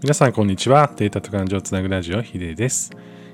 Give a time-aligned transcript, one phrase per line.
[0.00, 0.88] 皆さんこんにちは。
[0.96, 2.92] データと感情をつなぐラジオヒデです。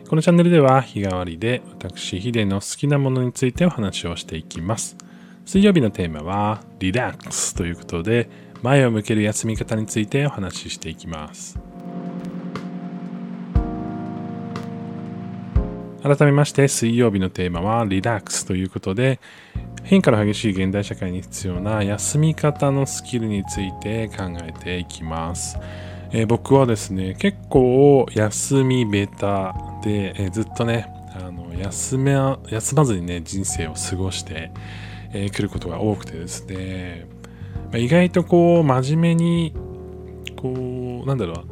[0.08, 4.96] このチャンネルでは日替わりで私ヒデの好きなものについてお話をしていきます。
[5.44, 8.30] 水曜日のテーマはリラックスということで
[8.62, 11.58] 前を向ける休み方についてお話ししていきます。
[16.02, 19.20] 改めまして水曜日のテーマはリラックスということで
[19.82, 25.58] 変化の激しい現代社会に必要な休み方のスキルについて考えていきます。
[26.16, 32.14] えー、僕はですね、結構休みベタで、えー、ずっとね、あの休め
[32.48, 34.52] 休まずにね、人生を過ごして、
[35.12, 37.08] えー、ることが多くてですね、
[37.64, 39.54] まあ、意外とこう、真面目に、
[40.36, 41.42] こう、なんだろ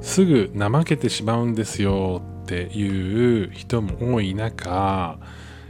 [0.00, 5.18] う、すぐ怠けてしまうんですよっていう人も多い中、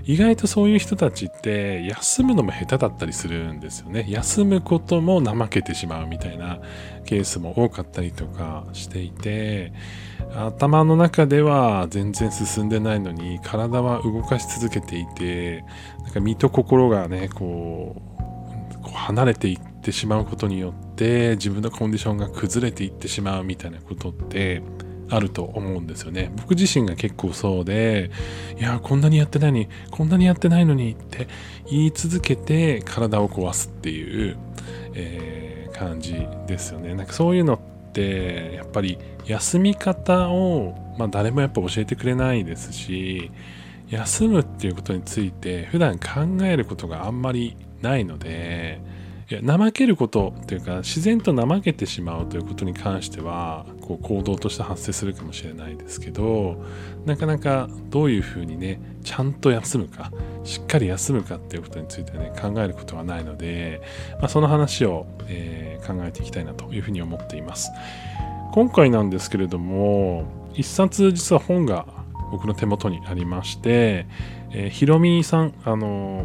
[0.09, 4.07] 意外とそういう人たちって休むのも下手だったりするんですよね。
[4.09, 6.61] 休むことも怠けてしまうみたいな
[7.05, 9.71] ケースも多かったりとかしていて
[10.35, 15.63] 頭の中では全然進んでないのに体は動かし続けていて
[16.05, 24.63] なんか身と心がねこうこう離れていってしまうことによって自分のコンディションが崩れていってしまうみたいなことって
[25.11, 26.31] あると思うんですよね。
[26.37, 28.11] 僕自身が結構そうで、
[28.59, 31.29] いや、こんなにやってないのに、こんなにやってないのにって
[31.71, 34.37] 言い続けて体を壊すっていう、
[34.95, 36.95] えー、感じですよね。
[36.95, 37.59] なんかそういうのっ
[37.93, 43.31] て、やっぱり休み方を、まあ、誰もやっぱ教えてくれないですし、
[43.91, 48.81] 休むっていうことについて普段考えることがあんまりないので、
[49.31, 56.65] いや怠けることというか自然と怠けてしまうということに関してはこう行動として発生するかもしれないですけど
[57.05, 60.11] なかなかどういうふうにねちゃんと休むか
[60.45, 63.83] しっかり休むかっていうことについてね考えることはないので、
[64.19, 67.71] まあ、その話を、えー、考えていきたいなというふうに思っています。
[68.53, 70.25] 今回なんですけれども
[70.55, 71.87] 一冊実は本が
[72.31, 74.07] 僕の手元にありまして、
[74.53, 76.25] えー、ひろみさんあの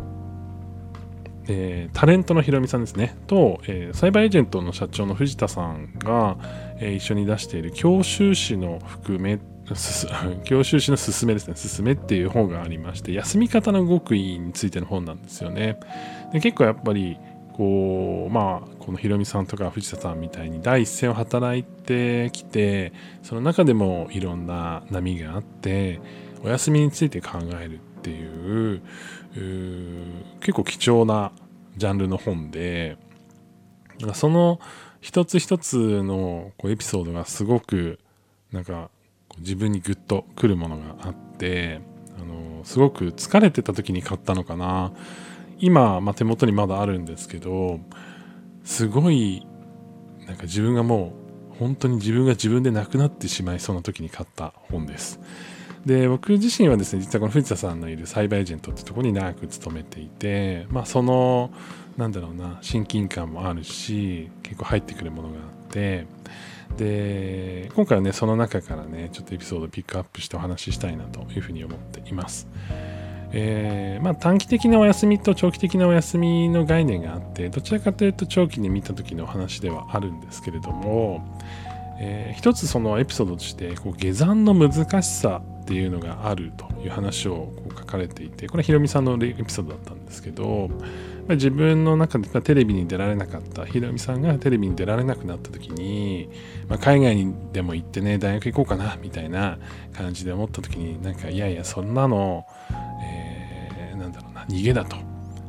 [1.47, 6.37] えー、タレントのひろみさんですね、と、えー、サイバーエージェントの社長の藤田さんが、
[6.79, 9.39] えー、一緒に出している教習士の含め、
[10.43, 15.79] 教習士のすすめですね、すすめっていう本がありまして、休み方の極意についての本なんですよね。
[16.31, 17.17] で結構やっぱり、
[17.53, 25.99] こう、まあ、このひろみさんとか藤田さんみたいに第一線を働いてきて、その中でもいろんな波があって、
[26.43, 28.81] お休みについて考えるっていう
[30.41, 31.31] 結構貴重な
[31.77, 32.97] ジャンルの本で
[34.13, 34.59] その
[34.99, 37.99] 一つ一つのこうエピソードがすごく
[38.51, 38.89] なんか
[39.39, 41.81] 自分にグッとくるものがあって
[42.19, 44.93] あのすごく疲れてた時に買ったのかな
[45.59, 47.79] 今、まあ、手元にまだあるんですけど
[48.63, 49.47] すごい
[50.27, 51.13] なんか自分がも
[51.53, 55.19] う本当に自分が自分で亡くなってしまいそうな時に買った本です。
[55.85, 61.51] で僕自身はですね実はこの藤田さんのいるサイバーエージェントってとこに長く勤めていてまあその
[61.97, 66.07] なんだろうな親近感もあるし結構入ってくるものがあって
[66.77, 72.47] で今回はねその中からねちょっとエピソードピックアップしてお話ししたいなというふうに思っています。
[73.35, 81.39] えー、まあ、短期的なお休みと長期的なお休みの概念があってどちらかというと長期に見た時のお話ではあるんですけれども、
[81.99, 90.69] えー、一つそのエピソードとしてこう下山の難しさっていうのがあるという話をこう書かれていてこれはひろみさんのエピソードだったんですけど
[91.29, 96.27] 自分の中でテレビに出られなかったひろみさんがテレビに出られなくなった時に、
[96.67, 99.57] まあ、海外にでも行ってね大学行こうかなみたいな
[99.93, 102.45] 感じで思った時になんかいやいやそんなの、
[103.01, 104.97] えー、なんだろうな逃げだと、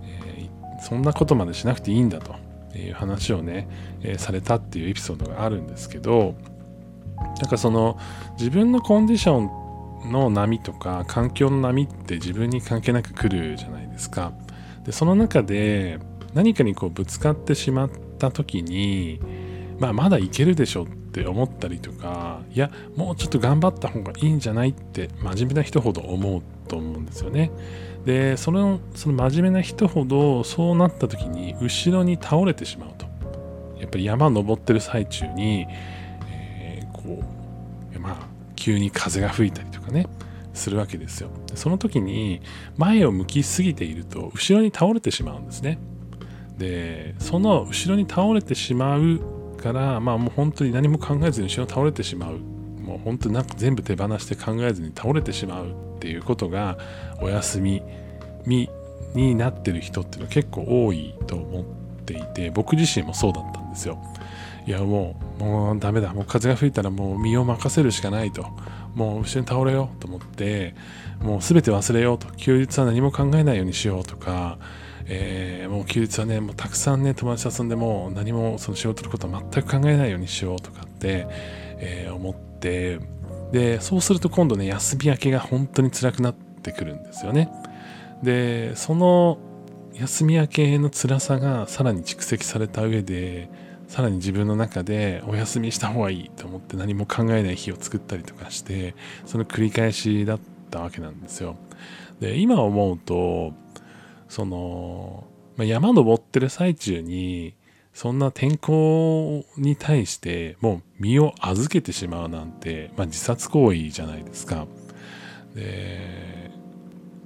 [0.05, 2.37] えー、そんなことまでしなくていいんだと
[2.79, 3.69] いう話をね、
[4.03, 6.37] えー、されたっていうエピソードがあるんですけど
[7.41, 7.99] なんかその
[8.39, 9.64] 自分のコンディションって
[10.05, 14.33] の波とか環境の波って自分に関係なく来るじゃないですか。
[14.85, 15.99] でその中で
[16.35, 19.21] 何かにこうぶつかってしまった時に、
[19.79, 27.51] まあ、まだいけるでしょって思ったりとかいやもうちょっと頑張った方がいいんじゃないって真面目な人ほど思うと思うんですよね。
[28.05, 33.07] でそのその真面目な人ほどそうなった時に後ろに倒れてしまうと。
[33.79, 35.67] やっぱり山登ってる最中に、
[36.31, 37.23] えー、こ
[37.95, 38.34] うまあ
[38.65, 40.07] 急に風が吹いたりとかね
[40.55, 41.29] するわけですよ。
[41.55, 42.41] その時に
[42.79, 45.79] 前を向きすぎていると後ろに倒れてしまうんですね。
[46.57, 49.21] でその後ろに倒れてしまう
[49.63, 52.39] からまあもう本当に何も考えずに後ろに倒れてしまう。
[52.39, 56.79] もう本当になんか全部手放して考えずに倒れてしまうっていうことが
[57.21, 57.83] お休み
[58.47, 58.71] に
[59.35, 61.65] なってる人っていうのは結構多いと思っ
[62.07, 63.99] ていて僕自身もそうだったんですよ。
[64.67, 66.13] いやもうもうダメだ。
[66.13, 68.47] もう風が吹いたらもう身を任せるしかないと。
[68.95, 70.75] もう後ろに倒れようと思って
[71.21, 72.29] もう全て忘れようと。
[72.37, 74.59] 休日は何も考えないようにしようとか
[75.07, 81.27] えー、もう休日はね、もうたくさんね、友達と遊んでも何もその仕事のことは全く考えないようにしようとかって、
[81.79, 83.01] えー、思って、
[83.53, 87.51] で、そうすると今度ね、休み明けが本当に辛くなってくるんですよね。
[88.23, 89.39] で、その
[89.93, 93.49] 休み明けの辛さがさらに蓄積された上で
[93.89, 98.95] さらに自分の中でお休みした方がいいと思って何も考えない日を作ったりとかして
[99.27, 100.41] その繰り返しだっ
[100.71, 101.57] たわけなんですよ。
[102.21, 103.53] で今思うと
[104.29, 105.25] その、
[105.57, 107.55] まあ、山登ってる最中に
[107.93, 114.67] そんな天候に対してもう身を預けてしまうなんて、まあ、自殺行為じゃないですか。
[115.55, 116.35] で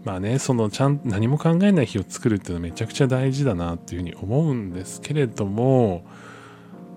[0.05, 6.05] まあね、そのちゃん何も考えない日を作るっていうのはめちゃくちゃ大事だなっていうふうに思うんですけれども、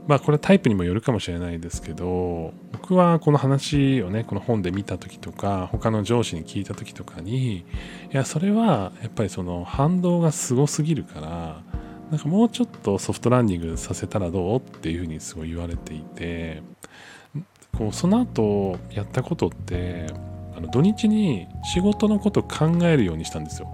[0.08, 7.64] まあこれはタイプにもよるかもしれないですけど、僕はこの話をね、この本で見た時とか、他の上司に聞いた時とかに、い
[8.12, 11.64] や、それはやっぱりその反動がすごすぎるから、
[12.10, 16.62] なんかもうちょっとソフトランニングさせたらどうっていうふうにすごい言われていて、
[17.78, 20.08] こうその後やったことって、
[20.56, 23.72] あの土日に仕事のこと考えるようにしたんですよ。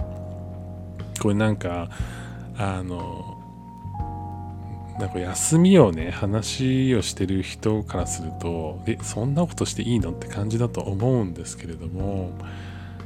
[1.19, 1.89] これなんか
[2.55, 3.36] あの
[4.99, 12.31] なんか休みをね話をしてる人からするとえそんなことしていいのって感じだと思うんですけれども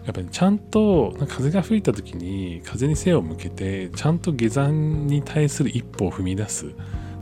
[0.05, 6.73] やっぱりちゃんと風が吹いた時に風に背を向けてちゃんと下山に対する一歩を踏み出す。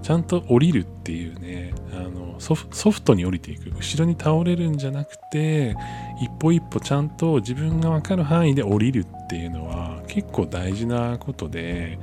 [0.01, 3.69] ちゃんと降りるっていうねあのソフトに降りていく。
[3.71, 5.75] 後ろに倒れるんじゃなくて
[6.21, 11.99] 一歩一歩ちゃんと自分が分かる範囲で降りるっていうのは結構大事なことで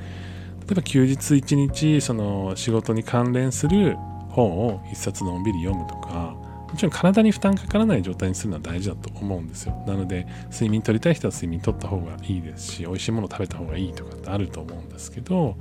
[0.66, 3.96] 例えば休日一日その仕事に関連する
[4.30, 6.36] 本を一冊のんびり読むとか
[6.68, 9.82] もちろん体に負担かからない状態にするのは大事だと思うんですよ。
[9.86, 15.56] なので睡眠取りたい人は睡眠取った方がいいですし美味しいもの食べた方がいいとかってあると思うんですけどやっぱ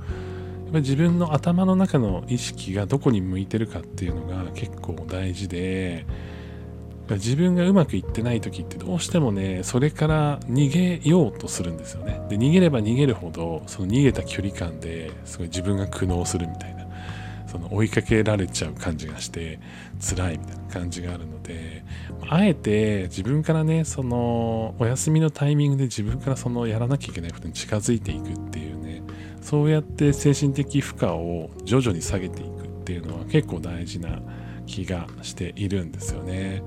[0.72, 6.04] り自分の頭の中の意識がどこに向いてるかっていうのが結構大事で
[7.14, 12.20] 自分がうまくいってない時ってどうしてもねそれから逃げようとするんですよね。
[12.28, 16.86] で逃げれば逃げるほどその逃げた距離感ですごい自分が苦悩するみたいな
[17.46, 19.60] その追いかけられちゃう感じがして
[20.00, 21.84] 辛いみたいな感じがあるので
[22.28, 29.02] あえて自分からねそのお休みのタイミングで自分からそのやらなきゃいけないことに近づいていくっていうね
[29.40, 34.20] そうやって精神的負荷を徐々に下げていくっていうのは結構大事な
[34.66, 36.62] 気がしているんですよね。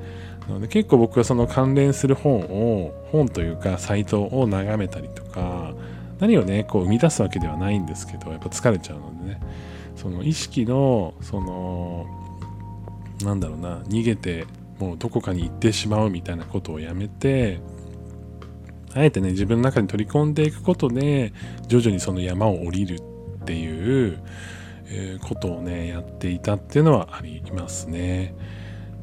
[0.48, 5.74] なので結構僕はその関連する本を本というかサイトを眺めたりとか
[6.19, 9.42] 何をねこう生み出すわけではないんですけどやっぱ疲れちゃうのでね
[9.96, 12.07] その意識のその
[13.24, 14.48] なんだろうな逃げて
[14.80, 17.60] もうどこかに行ってしまうみたいなことをやめて
[18.96, 21.31] あえてね自分の中に取り込んでいくことで
[21.68, 24.19] 徐々にその山を降りるっていう、
[24.91, 28.33] えことをねやっていたっていうのはありますね。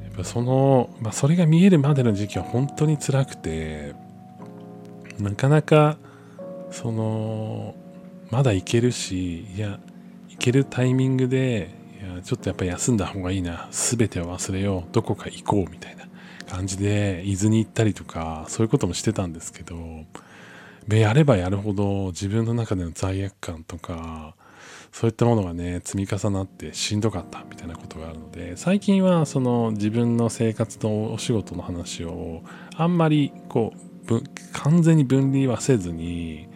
[0.05, 3.95] やっぱその、まあ、それが見えるまでの時期は本当に辛くて
[5.19, 5.99] なかなか
[6.71, 7.75] その
[8.31, 9.79] まだ行けるしいや
[10.29, 16.07] 行けるタイミングでいやちょっとやっぱ休んだ方がいいな全てを忘れようどこか行こうみたいな
[16.49, 19.77] 感じで伊豆に行ったりとかそういうこともしてたんですけど
[20.89, 24.35] やればやるほど自分の中での罪悪感とか
[24.93, 32.43] そういったものがね積み重なってしんどかったみたいなことがあるので最近はその自分の生活とお仕事の話を
[32.77, 36.49] あんまりこう完全に分離はせずに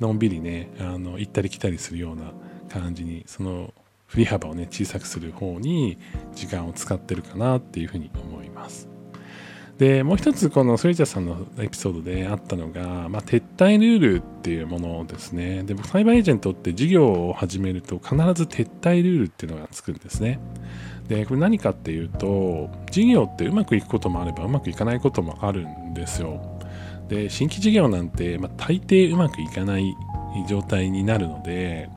[0.00, 2.32] のんびりねあの行ったり来たりするような
[2.68, 3.72] 感じにその
[4.06, 5.98] 振り幅をね小さくする方に
[6.34, 8.95] 時間を使ってるかなっていうふうに思います。
[9.78, 15.64] でもう一つこのソリチャーさんのエピソードであったのが、まあ、撤退ルールっていうものですね。
[15.64, 20.38] でサイバーエージェントって事業を始めると必ず撤退ルールっていうのがつくんですね。
[21.08, 26.40] でこれ何かっていうと事業ってうまくいくこともあればうまくいかないこともあるんですよ。
[27.08, 29.94] で新規事業なんて、まあ、大抵うまくいかない
[30.48, 31.88] 状態になるので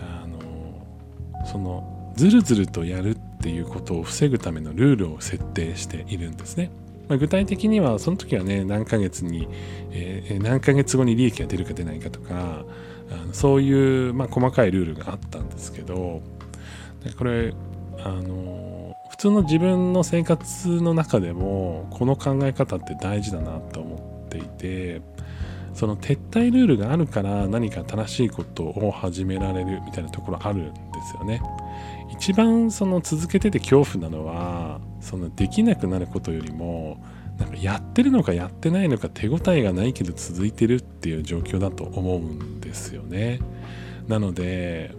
[0.00, 6.70] あのそのずるずるとやるっていうことを防ぐためのルールを設定しているんですね。
[7.12, 9.46] まあ、具体的にはその時はね何ヶ月に、
[9.90, 12.64] えー、何ヶ月後に利益が出るか出ないかとか
[13.10, 16.22] あのそういう、まあ、細かいルールがあったんですけど
[17.18, 17.52] これ
[17.98, 25.02] あの普通の自分の生活の中でもこの考え方って大事だなと思っていて
[25.74, 30.72] その撤退ルールがあるから何か新しいことを始められるみたいなところあるんで
[31.10, 31.42] すよね。
[32.10, 34.51] 一番その続けてて恐怖なのは
[35.02, 37.04] そのできなくなることよりも
[37.38, 43.40] なんかやってるのかやってないのか手応えがないけど続いてるっていう状況だと思うんですよね。
[44.06, 44.94] なので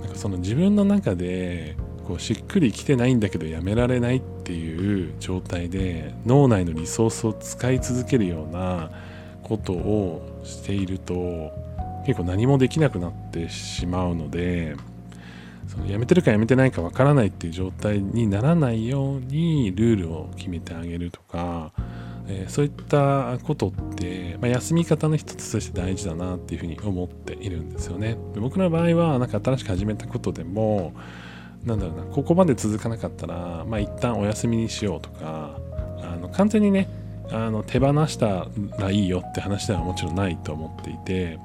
[0.00, 8.90] なんかその自分の中でこうしっくりきてないんだけどやめられないっていう状態で脳内のリソースを使い続けるような
[9.42, 11.50] ことをしていると
[12.06, 14.76] 結構何もできなくなってしまうので
[15.70, 21.70] そのやめてるかやめてないかわからないっていう状態にならないようにルールを決めてあげるとか、
[22.26, 28.16] えー、そういったことって、まあ、休み方の一つとして大事だなっていうふうに思っているんですよね。
[28.34, 30.92] 僕の場合はなんか新しく始めたことでも
[31.64, 35.60] なんだろうなここまで続かなかったらまあ一旦お休みにしようとか
[36.02, 36.88] あの完全にね
[37.30, 38.48] あの手放した
[38.78, 41.38] らいいよって話ではもちろんないと思っていて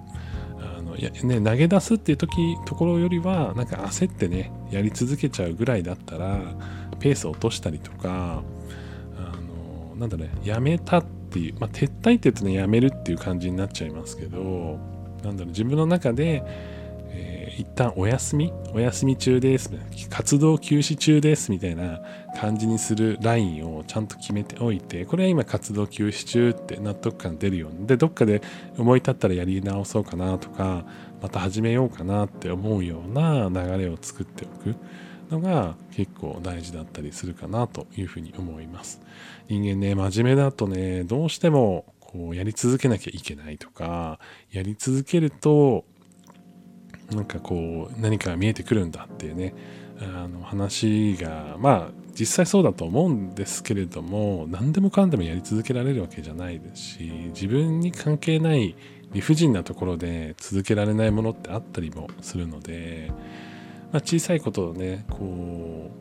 [0.96, 6.40] のや、ね、投げ出すっていう時ところよりはなんか焦ってねやり続けちゃうぐらいだったら
[7.00, 8.44] ペース落としたりとか
[9.18, 9.22] あ
[9.92, 14.80] のなんだろうねやめたっていう、まあ、撤退って言うとねやめるっていう感じになっちゃいますけど
[15.24, 16.44] なんだろう自分の中で
[17.58, 18.54] 一旦お休み。
[18.74, 19.72] お休み中です。
[20.10, 22.02] 活動休止中ですみたいな
[22.38, 27.88] 感じにするラインをちゃんと決めておいてこれは今活動休止中って納得感出るように。
[27.88, 28.42] でどっかで
[28.78, 30.86] 思い立ったらやり直そうかなとか
[31.22, 34.76] また始めようかなって思うような流れを作っておく
[35.32, 39.02] のが結構大事だったりするかなというふうに思います。
[39.48, 44.20] 人間ね真面目だとねどうしてもこうやり続けなきゃいけないとか
[44.52, 45.86] やり続けると
[47.12, 49.54] なんかこう何かが見えてくるんだっていうね
[50.00, 58.76] あの話がまあ実際そうだと思うんですけれども何でもかんでもやり続けられるわけじゃないですし自分に関係ない
[59.12, 63.12] 理不尽なところで続けられないものってあったりもするので、
[63.92, 65.92] まあ、小さいことをねこ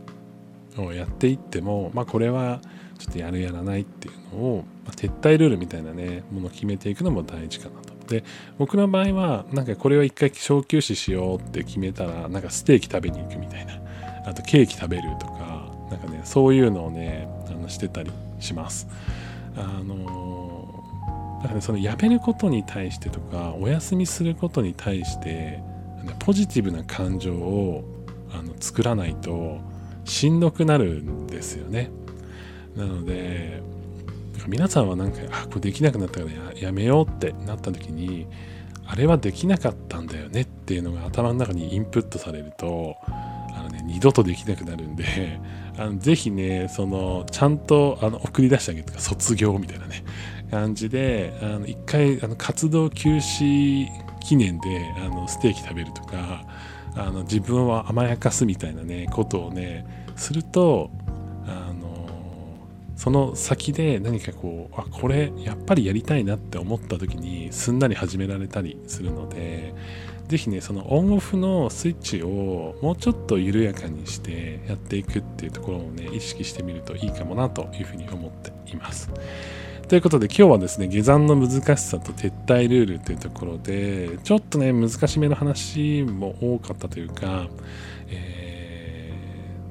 [0.79, 2.61] うやっていっても、まあ、これは
[2.99, 7.94] ちょっとやるやらないっていうのを、まあ、撤退ルールみたいなねものを決めていくのも大事かなと。
[8.07, 8.25] で
[8.59, 13.81] 僕の場合はなんかこれは一回小休止しようって決めたらなんかステーキ食べに行くみたいな。
[14.27, 18.89] あとケーキ食べるとかなんかねそういうのをねあのしてたりします。
[19.57, 20.83] あの
[21.43, 25.61] だからねそのやめることに対してとかお休みすることに対して
[26.21, 27.85] ポジティブな感情を
[28.33, 29.59] あの作らないと
[30.05, 31.91] しんどくなるんですよね。
[32.77, 33.63] なので
[34.47, 38.27] 皆さんはなんかあこれできなくなったからやめようってなった時に
[38.87, 45.41] あれはできなかったんだよねっていうのが頭の中にインプットされるとあの、ね、二度とできなくなるんで
[45.79, 50.05] あのぜひねそのちゃんとあの送り出してあげるとか卒業みたいなね
[50.51, 53.87] 感じであの一回あの活動休止
[54.21, 56.45] 記念であのステーキ食べるとか
[56.97, 59.85] あの自分は甘やかすみたいなねことをね
[60.17, 60.91] すると
[62.97, 69.75] その先で何かこうあこれやっぱりやりたいなって思った時にすんなり始められたりするので
[70.29, 79.11] 是非ねそのオンオフのスイッチをもうちょっと緩やかにしてやっていくっていうところをね意識してみるといいかもなというふうに思っています。
[79.89, 87.49] ということで今日はですね下山の難しさと撤退ルールというところでちょっとね難しめの話も多かったというか、
[88.09, 88.44] えー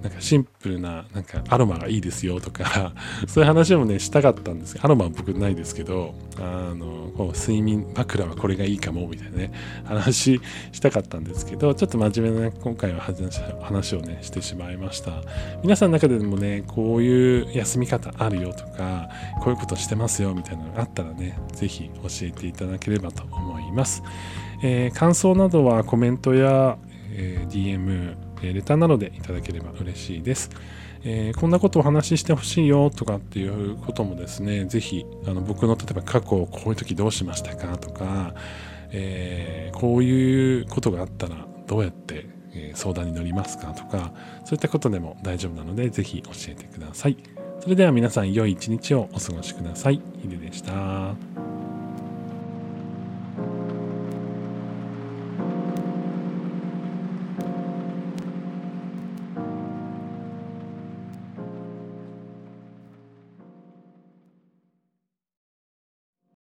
[0.04, 2.94] なんかシンプルななんかアロマがいいですよとか
[3.26, 4.78] そういう話もねしたかったんです。
[4.82, 9.52] アロマは僕ないですけどあのこう睡眠枕はこれがいいかもみたいなね
[9.86, 10.42] 話
[10.74, 13.00] したかったんですけどちょっと真面目な、ね、今回は
[13.62, 15.24] 話をねしてしまいました。
[15.64, 19.10] 皆さんの中でもねこういう休み方あるよとか
[19.42, 24.04] こういうことしてますよみたいなのがあったらね是非教えていただければと思います、
[24.62, 26.78] えー、感想などはコメントや、
[27.12, 30.50] えー、DM えレターなどでいただければ嬉しいです。
[31.06, 38.34] えー、こんなことをお話ししてほしいよとかっていうこともですね、ぜひあの僕の例えば過去こういう時どうしましたかとか、
[38.92, 42.28] えー、こういうことがあったらどうやって
[42.76, 44.14] 相談に乗りますかとか、
[44.46, 47.18] そういったことでも大丈夫なので、ぜひ教えてください。
[47.60, 50.02] それでは皆さん良い一日をお過ごしください。
[50.22, 51.33] ヒデでした。